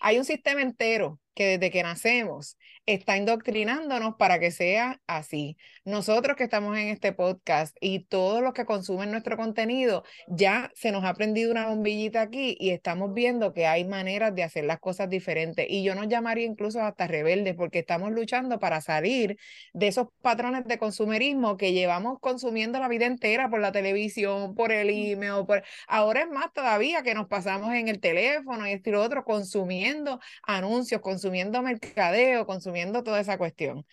Hay 0.01 0.19
un 0.19 0.25
sistema 0.25 0.63
entero 0.63 1.19
que 1.39 1.47
desde 1.57 1.71
que 1.71 1.85
nacemos 1.85 2.59
está 2.85 3.17
indoctrinándonos 3.17 4.17
para 4.17 4.41
que 4.41 4.51
sea 4.51 5.01
así. 5.07 5.57
Nosotros 5.85 6.37
que 6.37 6.43
estamos 6.45 6.77
en 6.77 6.89
este 6.89 7.13
podcast 7.13 7.77
y 7.81 8.01
todos 8.01 8.43
los 8.43 8.55
que 8.55 8.65
consumen 8.65 9.13
nuestro 9.13 9.37
contenido, 9.37 10.03
ya 10.27 10.73
se 10.75 10.91
nos 10.91 11.05
ha 11.05 11.15
prendido 11.15 11.53
una 11.53 11.69
bombillita 11.69 12.23
aquí 12.23 12.57
y 12.59 12.71
estamos 12.71 13.15
viendo 13.15 13.53
que 13.53 13.67
hay 13.67 13.85
maneras 13.85 14.35
de 14.35 14.43
hacer 14.43 14.65
las 14.65 14.81
cosas 14.81 15.09
diferentes. 15.11 15.67
Y 15.69 15.85
yo 15.85 15.95
nos 15.95 16.09
llamaría 16.09 16.45
incluso 16.45 16.81
hasta 16.81 17.07
rebeldes 17.07 17.55
porque 17.55 17.81
estamos 17.81 18.11
luchando 18.11 18.59
para 18.59 18.81
salir 18.81 19.39
de 19.73 19.87
esos 19.87 20.09
patrones 20.21 20.65
de 20.65 20.79
consumerismo 20.79 21.57
que 21.57 21.73
llevamos 21.73 22.19
consumiendo 22.21 22.81
la 22.81 22.89
vida 22.89 23.07
entera 23.07 23.49
por 23.49 23.61
la 23.61 23.71
televisión, 23.71 24.57
por 24.57 24.73
el 24.73 24.91
email, 24.91 25.47
por... 25.47 25.63
ahora 25.87 26.23
es 26.23 26.31
más 26.31 26.53
todavía 26.53 27.05
que 27.05 27.15
nos 27.15 27.29
pasamos 27.29 27.73
en 27.75 27.87
el 27.87 28.01
teléfono 28.01 28.67
y 28.67 28.73
esto 28.73 28.91
y 28.91 28.93
lo 28.95 29.03
otro 29.05 29.25
consumiendo 29.25 30.19
anuncios, 30.43 31.01
consumiendo 31.01 31.28
consumiendo 31.29 31.63
mercadeo, 31.63 32.47
consumiendo 32.47 33.03
toda 33.03 33.21
esa 33.21 33.39
cuestión. 33.39 33.87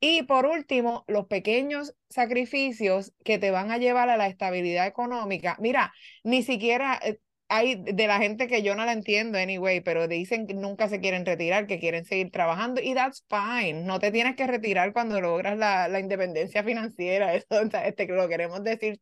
Y 0.00 0.24
por 0.24 0.46
último, 0.46 1.04
los 1.08 1.26
pequeños 1.26 1.94
sacrificios 2.10 3.12
que 3.24 3.38
te 3.38 3.50
van 3.50 3.70
a 3.70 3.78
llevar 3.78 4.10
a 4.10 4.16
la 4.18 4.28
estabilidad 4.28 4.86
económica. 4.86 5.56
Mira, 5.60 5.94
ni 6.24 6.42
siquiera 6.42 7.00
eh, 7.02 7.20
hay 7.48 7.76
de 7.76 8.06
la 8.06 8.18
gente 8.18 8.48
que 8.48 8.62
yo 8.62 8.74
no 8.74 8.84
la 8.84 8.92
entiendo 8.92 9.38
anyway, 9.38 9.80
pero 9.80 10.08
dicen 10.08 10.46
que 10.46 10.54
nunca 10.54 10.88
se 10.88 11.00
quieren 11.00 11.26
retirar, 11.26 11.66
que 11.66 11.78
quieren 11.78 12.04
seguir 12.04 12.30
trabajando 12.30 12.80
y 12.80 12.94
that's 12.94 13.24
fine. 13.28 13.84
No 13.84 13.98
te 13.98 14.10
tienes 14.10 14.34
que 14.36 14.46
retirar 14.46 14.92
cuando 14.92 15.20
logras 15.20 15.58
la, 15.58 15.88
la 15.88 16.00
independencia 16.00 16.64
financiera. 16.64 17.34
Eso 17.34 17.60
este, 17.84 18.06
lo 18.08 18.28
queremos 18.28 18.62
decir 18.64 19.00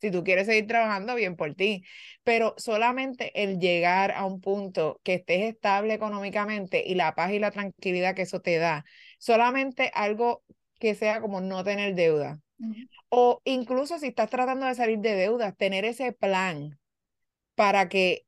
Si 0.00 0.10
tú 0.10 0.22
quieres 0.24 0.46
seguir 0.46 0.66
trabajando, 0.66 1.14
bien 1.14 1.36
por 1.36 1.54
ti. 1.54 1.84
Pero 2.22 2.54
solamente 2.58 3.32
el 3.42 3.58
llegar 3.58 4.12
a 4.12 4.26
un 4.26 4.40
punto 4.40 5.00
que 5.02 5.14
estés 5.14 5.42
estable 5.54 5.94
económicamente 5.94 6.82
y 6.86 6.94
la 6.94 7.14
paz 7.14 7.32
y 7.32 7.38
la 7.38 7.50
tranquilidad 7.50 8.14
que 8.14 8.22
eso 8.22 8.40
te 8.40 8.58
da, 8.58 8.84
solamente 9.18 9.90
algo 9.94 10.42
que 10.78 10.94
sea 10.94 11.20
como 11.20 11.40
no 11.40 11.62
tener 11.62 11.94
deuda 11.94 12.40
O 13.08 13.40
incluso 13.44 13.98
si 13.98 14.08
estás 14.08 14.30
tratando 14.30 14.66
de 14.66 14.74
salir 14.74 14.98
de 15.00 15.14
deudas, 15.14 15.56
tener 15.56 15.84
ese 15.84 16.12
plan 16.12 16.79
para 17.60 17.90
que 17.90 18.24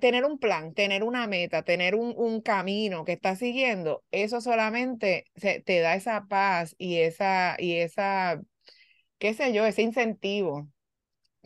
tener 0.00 0.24
un 0.24 0.40
plan, 0.40 0.74
tener 0.74 1.04
una 1.04 1.28
meta, 1.28 1.62
tener 1.62 1.94
un, 1.94 2.12
un 2.16 2.40
camino 2.40 3.04
que 3.04 3.12
estás 3.12 3.38
siguiendo, 3.38 4.02
eso 4.10 4.40
solamente 4.40 5.26
te 5.64 5.78
da 5.78 5.94
esa 5.94 6.26
paz 6.26 6.74
y 6.76 6.96
esa, 6.96 7.54
y 7.60 7.74
esa, 7.76 8.42
qué 9.18 9.32
sé 9.32 9.52
yo, 9.52 9.64
ese 9.64 9.82
incentivo 9.82 10.66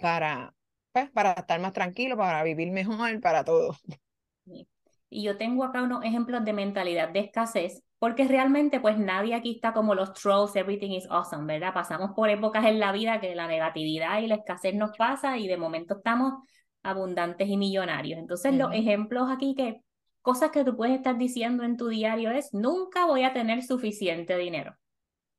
para, 0.00 0.54
pues, 0.92 1.10
para 1.10 1.32
estar 1.32 1.60
más 1.60 1.74
tranquilo, 1.74 2.16
para 2.16 2.42
vivir 2.44 2.70
mejor, 2.70 3.20
para 3.20 3.44
todo. 3.44 3.76
Y 5.10 5.22
yo 5.22 5.36
tengo 5.36 5.64
acá 5.64 5.82
unos 5.82 6.02
ejemplos 6.02 6.46
de 6.46 6.54
mentalidad 6.54 7.10
de 7.10 7.20
escasez, 7.20 7.82
porque 7.98 8.26
realmente 8.26 8.80
pues 8.80 8.96
nadie 8.96 9.34
aquí 9.34 9.56
está 9.56 9.74
como 9.74 9.94
los 9.94 10.14
trolls, 10.14 10.56
everything 10.56 10.92
is 10.92 11.06
awesome, 11.10 11.44
¿verdad? 11.44 11.74
Pasamos 11.74 12.12
por 12.16 12.30
épocas 12.30 12.64
en 12.64 12.80
la 12.80 12.90
vida 12.90 13.20
que 13.20 13.34
la 13.34 13.48
negatividad 13.48 14.22
y 14.22 14.28
la 14.28 14.36
escasez 14.36 14.74
nos 14.74 14.96
pasa 14.96 15.36
y 15.36 15.46
de 15.46 15.58
momento 15.58 15.98
estamos 15.98 16.32
abundantes 16.82 17.48
y 17.48 17.56
millonarios. 17.56 18.18
Entonces, 18.18 18.54
los 18.54 18.72
ejemplos 18.72 19.28
aquí 19.30 19.54
que 19.54 19.82
cosas 20.22 20.50
que 20.50 20.64
tú 20.64 20.76
puedes 20.76 20.96
estar 20.96 21.16
diciendo 21.16 21.64
en 21.64 21.76
tu 21.76 21.88
diario 21.88 22.30
es, 22.30 22.52
nunca 22.52 23.06
voy 23.06 23.24
a 23.24 23.32
tener 23.32 23.62
suficiente 23.62 24.36
dinero. 24.36 24.76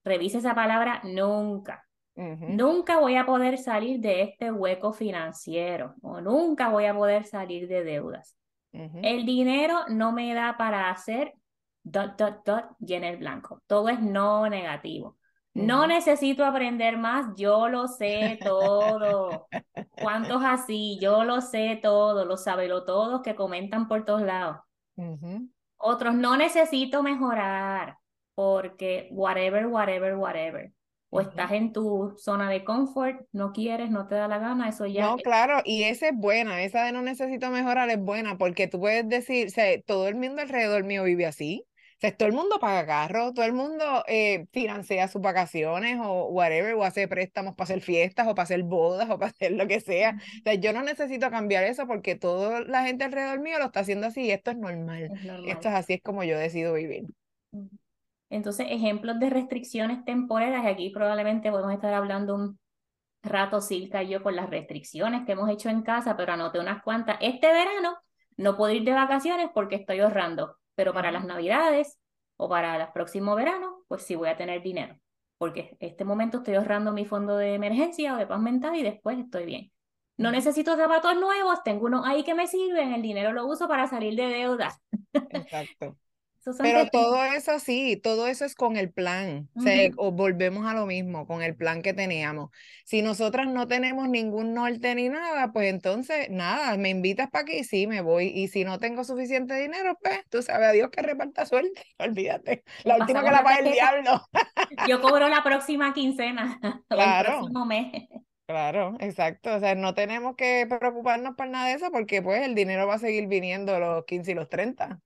Revise 0.03 0.39
esa 0.39 0.55
palabra, 0.55 1.01
nunca. 1.03 1.85
Nunca 2.15 2.99
voy 2.99 3.15
a 3.15 3.25
poder 3.25 3.57
salir 3.57 4.01
de 4.01 4.23
este 4.23 4.51
hueco 4.51 4.91
financiero 4.91 5.95
o 6.01 6.19
nunca 6.19 6.67
voy 6.67 6.85
a 6.85 6.93
poder 6.93 7.23
salir 7.23 7.67
de 7.69 7.83
deudas. 7.83 8.37
El 8.73 9.25
dinero 9.25 9.85
no 9.87 10.11
me 10.11 10.33
da 10.33 10.57
para 10.57 10.89
hacer 10.89 11.33
dot, 11.81 12.17
dot, 12.17 12.45
dot, 12.45 12.65
llenar 12.79 13.17
blanco. 13.17 13.61
Todo 13.67 13.87
es 13.87 14.01
no 14.01 14.49
negativo. 14.49 15.18
No 15.53 15.87
necesito 15.87 16.45
aprender 16.45 16.97
más, 16.97 17.35
yo 17.35 17.69
lo 17.69 17.87
sé 17.87 18.37
todo. 18.41 19.47
¿Cuántos 20.01 20.43
así? 20.43 20.97
Yo 21.01 21.23
lo 21.23 21.41
sé 21.41 21.79
todo, 21.81 22.25
lo 22.25 22.37
sabelo 22.37 22.85
todos 22.85 23.21
que 23.21 23.35
comentan 23.35 23.87
por 23.87 24.05
todos 24.05 24.21
lados. 24.21 24.57
Otros, 25.77 26.13
no 26.15 26.37
necesito 26.37 27.03
mejorar 27.03 27.97
porque 28.35 29.09
whatever, 29.11 29.67
whatever, 29.67 30.15
whatever. 30.15 30.71
O 31.09 31.21
estás 31.21 31.51
en 31.53 31.73
tu 31.73 32.13
zona 32.17 32.49
de 32.51 32.63
confort, 32.63 33.25
no 33.31 33.51
quieres, 33.51 33.89
no 33.89 34.07
te 34.07 34.15
da 34.15 34.27
la 34.27 34.37
gana, 34.37 34.69
eso 34.69 34.85
ya. 34.85 35.07
No, 35.07 35.17
claro, 35.17 35.61
y 35.65 35.83
esa 35.83 36.09
es 36.09 36.15
buena, 36.15 36.61
esa 36.61 36.83
de 36.83 36.91
no 36.91 37.01
necesito 37.01 37.49
mejorar 37.49 37.89
es 37.89 37.99
buena, 37.99 38.37
porque 38.37 38.67
tú 38.67 38.79
puedes 38.79 39.09
decir, 39.09 39.47
o 39.47 39.49
sea, 39.49 39.81
todo 39.81 40.07
el 40.07 40.15
mundo 40.15 40.41
alrededor 40.41 40.83
mío 40.83 41.03
vive 41.03 41.25
así, 41.25 41.65
sea, 41.99 42.15
todo 42.15 42.29
el 42.29 42.33
mundo 42.33 42.59
paga 42.59 42.85
carro, 42.85 43.33
todo 43.33 43.45
el 43.45 43.51
mundo 43.51 44.03
eh, 44.07 44.47
financia 44.51 45.07
sus 45.09 45.21
vacaciones 45.21 45.99
o 46.01 46.27
whatever, 46.27 46.75
o 46.75 46.83
hace 46.85 47.07
préstamos 47.07 47.55
para 47.55 47.65
hacer 47.65 47.81
fiestas 47.81 48.27
o 48.27 48.35
para 48.35 48.43
hacer 48.43 48.63
bodas 48.63 49.09
o 49.09 49.17
para 49.19 49.31
hacer 49.31 49.51
lo 49.51 49.67
que 49.67 49.81
sea. 49.81 50.15
O 50.17 50.43
sea, 50.43 50.53
yo 50.53 50.71
no 50.71 50.81
necesito 50.81 51.29
cambiar 51.29 51.65
eso 51.65 51.87
porque 51.87 52.15
toda 52.15 52.61
la 52.61 52.85
gente 52.85 53.03
alrededor 53.03 53.41
mío 53.41 53.59
lo 53.59 53.65
está 53.65 53.81
haciendo 53.81 54.07
así 54.07 54.21
y 54.21 54.31
esto 54.31 54.51
es 54.51 54.57
normal. 54.57 55.09
Esto 55.45 55.67
es 55.67 55.75
así, 55.75 55.93
es 55.93 56.01
como 56.01 56.23
yo 56.23 56.37
decido 56.37 56.73
vivir. 56.73 57.05
Entonces, 58.29 58.67
ejemplos 58.69 59.19
de 59.19 59.29
restricciones 59.29 60.05
temporales, 60.05 60.61
aquí 60.65 60.91
probablemente 60.91 61.51
podemos 61.51 61.73
estar 61.73 61.93
hablando 61.93 62.35
un 62.35 62.59
rato, 63.23 63.59
Silka 63.59 64.03
y 64.03 64.09
yo, 64.09 64.23
por 64.23 64.33
las 64.33 64.49
restricciones 64.49 65.25
que 65.25 65.33
hemos 65.33 65.49
hecho 65.49 65.69
en 65.69 65.81
casa, 65.81 66.15
pero 66.15 66.33
anoté 66.33 66.59
unas 66.59 66.81
cuantas. 66.83 67.17
Este 67.19 67.47
verano 67.47 67.97
no 68.37 68.55
puedo 68.55 68.71
ir 68.71 68.83
de 68.83 68.93
vacaciones 68.93 69.49
porque 69.53 69.75
estoy 69.75 69.99
ahorrando 69.99 70.58
pero 70.79 70.93
para 70.93 71.11
las 71.11 71.25
navidades 71.25 71.99
o 72.37 72.47
para 72.47 72.81
el 72.81 72.87
próximo 72.93 73.35
verano, 73.35 73.83
pues 73.89 74.01
sí 74.03 74.15
voy 74.15 74.29
a 74.29 74.37
tener 74.37 74.61
dinero, 74.61 74.97
porque 75.37 75.75
en 75.77 75.89
este 75.89 76.05
momento 76.05 76.37
estoy 76.37 76.55
ahorrando 76.55 76.93
mi 76.93 77.03
fondo 77.03 77.35
de 77.35 77.55
emergencia 77.55 78.13
o 78.13 78.17
de 78.17 78.25
paz 78.25 78.39
mental 78.39 78.77
y 78.77 78.83
después 78.83 79.19
estoy 79.19 79.43
bien. 79.43 79.73
No 80.15 80.31
necesito 80.31 80.77
zapatos 80.77 81.19
nuevos, 81.19 81.61
tengo 81.65 81.87
unos 81.87 82.05
ahí 82.07 82.23
que 82.23 82.33
me 82.33 82.47
sirven, 82.47 82.93
el 82.93 83.01
dinero 83.01 83.33
lo 83.33 83.45
uso 83.45 83.67
para 83.67 83.87
salir 83.87 84.15
de 84.15 84.27
deudas. 84.27 84.81
Exacto. 85.31 85.97
Pero 86.59 86.87
todo 86.89 87.23
eso 87.23 87.59
sí, 87.59 87.97
todo 87.97 88.27
eso 88.27 88.45
es 88.45 88.55
con 88.55 88.77
el 88.77 88.91
plan. 88.91 89.49
o, 89.97 90.11
volvemos 90.11 90.65
a 90.65 90.73
lo 90.73 90.85
mismo, 90.85 91.27
con 91.27 91.41
el 91.41 91.55
plan 91.55 91.81
que 91.81 91.93
teníamos. 91.93 92.49
Si 92.85 93.01
nosotras 93.01 93.47
no 93.47 93.67
tenemos 93.67 94.07
ningún 94.07 94.53
norte 94.53 94.95
ni 94.95 95.09
nada, 95.09 95.51
pues 95.51 95.69
entonces 95.69 96.29
nada, 96.29 96.77
me 96.77 96.89
invitas 96.89 97.29
para 97.29 97.43
aquí, 97.43 97.63
sí, 97.63 97.87
me 97.87 98.01
voy. 98.01 98.27
Y 98.27 98.47
si 98.47 98.63
no 98.63 98.79
tengo 98.79 99.03
suficiente 99.03 99.55
dinero, 99.55 99.97
pues 100.01 100.21
tú 100.29 100.41
sabes 100.41 100.69
a 100.69 100.71
Dios 100.71 100.89
que 100.89 101.01
reparta 101.01 101.45
suerte. 101.45 101.83
Olvídate. 101.99 102.63
La 102.83 102.97
última 102.97 103.23
que 103.23 103.31
la 103.31 103.43
paga 103.43 103.59
el 103.59 103.71
diablo. 103.71 104.21
Yo 104.87 105.01
cobro 105.01 105.27
la 105.29 105.43
próxima 105.43 105.93
quincena. 105.93 106.59
Claro. 106.89 107.29
el 107.29 107.35
próximo 107.35 107.65
mes. 107.65 107.91
Claro, 108.47 108.95
exacto. 108.99 109.55
O 109.55 109.59
sea, 109.59 109.75
no 109.75 109.93
tenemos 109.93 110.35
que 110.35 110.65
preocuparnos 110.67 111.35
por 111.35 111.47
nada 111.47 111.67
de 111.67 111.73
eso 111.73 111.91
porque 111.91 112.21
pues 112.21 112.41
el 112.41 112.55
dinero 112.55 112.87
va 112.87 112.95
a 112.95 112.99
seguir 112.99 113.27
viniendo 113.27 113.79
los 113.79 114.05
15 114.05 114.31
y 114.31 114.35
los 114.35 114.49
30. 114.49 114.99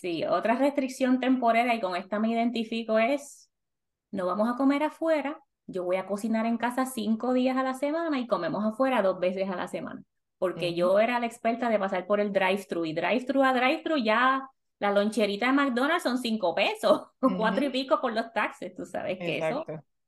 Sí, 0.00 0.24
otra 0.24 0.56
restricción 0.56 1.20
temporera, 1.20 1.74
y 1.74 1.80
con 1.80 1.96
esta 1.96 2.18
me 2.18 2.28
identifico, 2.28 2.98
es 2.98 3.50
no 4.10 4.26
vamos 4.26 4.48
a 4.48 4.56
comer 4.56 4.82
afuera. 4.82 5.40
Yo 5.66 5.84
voy 5.84 5.96
a 5.96 6.06
cocinar 6.06 6.46
en 6.46 6.58
casa 6.58 6.86
cinco 6.86 7.32
días 7.32 7.56
a 7.56 7.62
la 7.62 7.74
semana 7.74 8.20
y 8.20 8.26
comemos 8.26 8.64
afuera 8.64 9.02
dos 9.02 9.18
veces 9.18 9.48
a 9.50 9.56
la 9.56 9.68
semana. 9.68 10.02
Porque 10.38 10.74
yo 10.74 11.00
era 11.00 11.18
la 11.18 11.26
experta 11.26 11.70
de 11.70 11.78
pasar 11.78 12.06
por 12.06 12.20
el 12.20 12.32
drive-thru 12.32 12.84
y 12.84 12.92
drive-thru 12.92 13.42
a 13.42 13.54
drive-thru 13.54 13.96
ya 13.96 14.46
la 14.78 14.90
loncherita 14.90 15.46
de 15.46 15.52
McDonald's 15.52 16.02
son 16.02 16.18
cinco 16.18 16.54
pesos, 16.54 17.08
cuatro 17.38 17.64
y 17.64 17.70
pico 17.70 18.00
por 18.00 18.12
los 18.12 18.32
taxes, 18.32 18.74
tú 18.74 18.84
sabes 18.84 19.18
que 19.18 19.38
eso. 19.38 19.64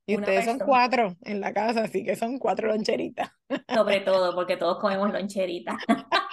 Y 0.06 0.16
ustedes 0.16 0.46
son 0.46 0.58
cuatro 0.58 1.16
en 1.22 1.40
la 1.40 1.52
casa, 1.52 1.82
así 1.82 2.02
que 2.02 2.16
son 2.16 2.38
cuatro 2.38 2.68
loncheritas. 2.68 3.30
Sobre 3.74 4.00
todo, 4.00 4.34
porque 4.34 4.56
todos 4.56 4.78
comemos 4.78 5.12
loncheritas. 5.12 5.76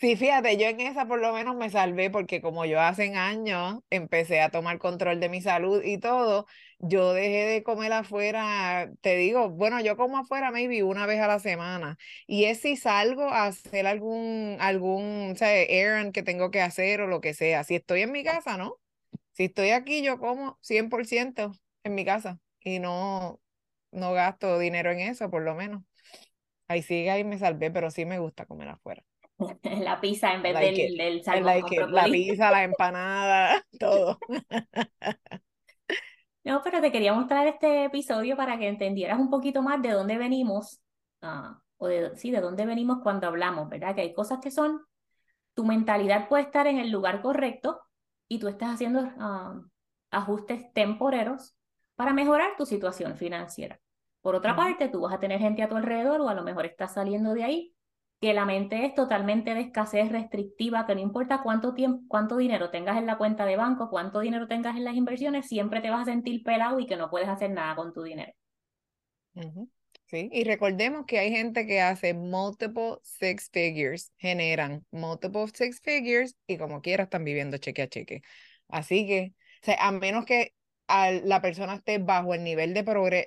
Sí, 0.00 0.16
fíjate, 0.16 0.56
yo 0.56 0.66
en 0.66 0.80
esa 0.80 1.06
por 1.06 1.20
lo 1.20 1.30
menos 1.34 1.56
me 1.56 1.68
salvé 1.68 2.08
porque 2.08 2.40
como 2.40 2.64
yo 2.64 2.80
hace 2.80 3.14
años 3.14 3.80
empecé 3.90 4.40
a 4.40 4.50
tomar 4.50 4.78
control 4.78 5.20
de 5.20 5.28
mi 5.28 5.42
salud 5.42 5.82
y 5.84 5.98
todo, 5.98 6.46
yo 6.78 7.12
dejé 7.12 7.44
de 7.44 7.62
comer 7.62 7.92
afuera, 7.92 8.90
te 9.02 9.14
digo, 9.16 9.50
bueno, 9.50 9.78
yo 9.82 9.98
como 9.98 10.16
afuera 10.16 10.50
maybe 10.52 10.82
una 10.82 11.04
vez 11.04 11.20
a 11.20 11.26
la 11.28 11.38
semana 11.38 11.98
y 12.26 12.44
es 12.46 12.60
si 12.62 12.76
salgo 12.78 13.24
a 13.28 13.44
hacer 13.46 13.86
algún, 13.86 14.56
algún, 14.60 15.32
o 15.32 15.36
sea, 15.36 15.54
errand 15.54 16.12
que 16.14 16.22
tengo 16.22 16.50
que 16.50 16.62
hacer 16.62 17.02
o 17.02 17.06
lo 17.06 17.20
que 17.20 17.34
sea. 17.34 17.62
Si 17.64 17.74
estoy 17.74 18.00
en 18.00 18.12
mi 18.12 18.24
casa, 18.24 18.56
¿no? 18.56 18.76
Si 19.32 19.44
estoy 19.46 19.70
aquí, 19.70 20.02
yo 20.02 20.18
como 20.18 20.58
100% 20.62 21.52
en 21.84 21.94
mi 21.96 22.04
casa 22.06 22.40
y 22.60 22.78
no, 22.80 23.40
no 23.92 24.12
gasto 24.14 24.58
dinero 24.58 24.92
en 24.92 25.00
eso, 25.00 25.30
por 25.30 25.42
lo 25.42 25.54
menos. 25.56 25.82
Ahí 26.68 26.82
sigue, 26.82 27.10
ahí 27.10 27.24
me 27.24 27.38
salvé, 27.38 27.70
pero 27.70 27.90
sí 27.90 28.04
me 28.06 28.18
gusta 28.20 28.46
comer 28.46 28.68
afuera. 28.70 29.04
La 29.62 30.00
pizza 30.00 30.32
en 30.34 30.42
vez 30.42 30.58
del, 30.58 30.96
del 30.96 31.24
salmón 31.24 31.92
La 31.92 32.04
pizza, 32.04 32.50
la 32.50 32.64
empanada, 32.64 33.64
todo. 33.78 34.18
No, 36.44 36.60
pero 36.62 36.80
te 36.80 36.90
quería 36.90 37.12
mostrar 37.12 37.46
este 37.46 37.84
episodio 37.84 38.36
para 38.36 38.58
que 38.58 38.68
entendieras 38.68 39.18
un 39.18 39.30
poquito 39.30 39.62
más 39.62 39.82
de 39.82 39.90
dónde 39.90 40.16
venimos, 40.16 40.80
ah, 41.22 41.60
o 41.76 41.86
de, 41.86 42.16
sí, 42.16 42.30
de 42.30 42.40
dónde 42.40 42.66
venimos 42.66 42.98
cuando 43.02 43.26
hablamos, 43.26 43.68
¿verdad? 43.68 43.94
Que 43.94 44.02
hay 44.02 44.14
cosas 44.14 44.38
que 44.40 44.50
son, 44.50 44.80
tu 45.54 45.64
mentalidad 45.64 46.28
puede 46.28 46.44
estar 46.44 46.66
en 46.66 46.78
el 46.78 46.90
lugar 46.90 47.20
correcto 47.20 47.80
y 48.28 48.38
tú 48.38 48.48
estás 48.48 48.74
haciendo 48.74 49.10
ah, 49.18 49.60
ajustes 50.10 50.72
temporeros 50.72 51.54
para 51.94 52.12
mejorar 52.12 52.52
tu 52.56 52.64
situación 52.64 53.16
financiera. 53.16 53.78
Por 54.22 54.34
otra 54.34 54.54
parte, 54.56 54.88
tú 54.88 55.00
vas 55.00 55.14
a 55.14 55.20
tener 55.20 55.40
gente 55.40 55.62
a 55.62 55.68
tu 55.68 55.76
alrededor 55.76 56.20
o 56.20 56.28
a 56.28 56.34
lo 56.34 56.42
mejor 56.42 56.66
estás 56.66 56.94
saliendo 56.94 57.34
de 57.34 57.44
ahí 57.44 57.74
que 58.20 58.34
la 58.34 58.44
mente 58.46 58.84
es 58.86 58.94
totalmente 58.94 59.54
de 59.54 59.60
escasez 59.62 60.10
restrictiva, 60.12 60.86
que 60.86 60.94
no 60.94 61.00
importa 61.00 61.42
cuánto 61.42 61.74
tiempo, 61.74 62.04
cuánto 62.08 62.36
dinero 62.36 62.70
tengas 62.70 62.98
en 62.98 63.06
la 63.06 63.18
cuenta 63.18 63.46
de 63.46 63.56
banco, 63.56 63.90
cuánto 63.90 64.20
dinero 64.20 64.48
tengas 64.48 64.76
en 64.76 64.84
las 64.84 64.94
inversiones, 64.96 65.46
siempre 65.48 65.80
te 65.80 65.90
vas 65.90 66.02
a 66.02 66.12
sentir 66.12 66.42
pelado 66.44 66.78
y 66.80 66.86
que 66.86 66.96
no 66.96 67.10
puedes 67.10 67.28
hacer 67.28 67.50
nada 67.50 67.76
con 67.76 67.92
tu 67.92 68.02
dinero. 68.02 68.32
Sí, 70.06 70.28
y 70.32 70.42
recordemos 70.44 71.06
que 71.06 71.20
hay 71.20 71.30
gente 71.30 71.66
que 71.66 71.80
hace 71.80 72.14
multiple 72.14 72.96
six 73.04 73.48
figures, 73.52 74.12
generan 74.18 74.84
multiple 74.90 75.46
six 75.54 75.80
figures 75.80 76.36
y 76.48 76.58
como 76.58 76.82
quiera 76.82 77.04
están 77.04 77.22
viviendo 77.24 77.58
cheque 77.58 77.82
a 77.82 77.88
cheque. 77.88 78.22
Así 78.68 79.06
que, 79.06 79.34
o 79.62 79.64
sea, 79.66 79.76
a 79.86 79.92
menos 79.92 80.24
que 80.24 80.54
la 81.24 81.40
persona 81.40 81.74
esté 81.74 81.98
bajo 81.98 82.34
el 82.34 82.44
nivel 82.44 82.74
de, 82.74 82.82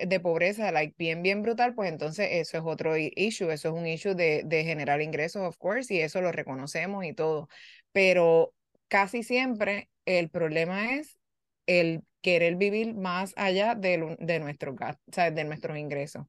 de 0.06 0.20
pobreza, 0.20 0.70
like, 0.72 0.94
bien, 0.98 1.22
bien 1.22 1.42
brutal, 1.42 1.74
pues 1.74 1.90
entonces 1.90 2.28
eso 2.32 2.58
es 2.58 2.64
otro 2.66 2.96
issue, 2.96 3.50
eso 3.50 3.68
es 3.68 3.74
un 3.74 3.86
issue 3.86 4.14
de, 4.14 4.42
de 4.44 4.64
generar 4.64 5.00
ingresos, 5.00 5.42
of 5.42 5.56
course, 5.58 5.92
y 5.92 6.00
eso 6.00 6.20
lo 6.20 6.32
reconocemos 6.32 7.04
y 7.04 7.14
todo. 7.14 7.48
Pero 7.92 8.52
casi 8.88 9.22
siempre 9.22 9.90
el 10.04 10.30
problema 10.30 10.94
es 10.94 11.18
el 11.66 12.02
querer 12.20 12.56
vivir 12.56 12.94
más 12.94 13.32
allá 13.36 13.74
de, 13.74 14.16
de, 14.18 14.40
nuestro, 14.40 14.74
de 15.06 15.44
nuestros 15.44 15.78
ingresos, 15.78 16.26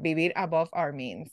vivir 0.00 0.32
above 0.36 0.70
our 0.72 0.92
means. 0.92 1.32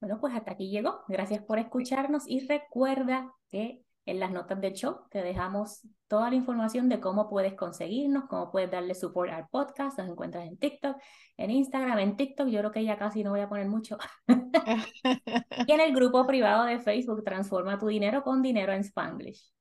Bueno, 0.00 0.20
pues 0.20 0.34
hasta 0.34 0.52
aquí 0.52 0.70
llegó. 0.70 1.02
Gracias 1.08 1.42
por 1.42 1.58
escucharnos 1.58 2.24
y 2.26 2.46
recuerda 2.46 3.32
que 3.48 3.82
En 4.06 4.20
las 4.20 4.30
notas 4.30 4.60
del 4.60 4.72
show 4.72 5.00
te 5.10 5.20
dejamos 5.20 5.80
toda 6.06 6.30
la 6.30 6.36
información 6.36 6.88
de 6.88 7.00
cómo 7.00 7.28
puedes 7.28 7.54
conseguirnos, 7.54 8.24
cómo 8.28 8.52
puedes 8.52 8.70
darle 8.70 8.94
support 8.94 9.32
al 9.32 9.48
podcast. 9.48 9.98
Nos 9.98 10.08
encuentras 10.08 10.46
en 10.46 10.56
TikTok, 10.56 10.96
en 11.36 11.50
Instagram, 11.50 11.98
en 11.98 12.16
TikTok. 12.16 12.48
Yo 12.48 12.60
creo 12.60 12.70
que 12.70 12.84
ya 12.84 12.96
casi 12.96 13.24
no 13.24 13.30
voy 13.30 13.40
a 13.40 13.48
poner 13.48 13.66
mucho. 13.66 13.98
y 15.66 15.72
en 15.72 15.80
el 15.80 15.92
grupo 15.92 16.24
privado 16.24 16.64
de 16.64 16.78
Facebook, 16.78 17.24
Transforma 17.24 17.78
tu 17.78 17.88
dinero 17.88 18.22
con 18.22 18.42
dinero 18.42 18.72
en 18.72 18.80
Spanglish. 18.82 19.52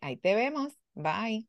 Ahí 0.00 0.16
te 0.16 0.34
vemos. 0.34 0.76
Bye. 0.94 1.48